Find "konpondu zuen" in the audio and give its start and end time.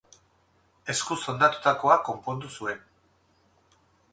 2.09-2.83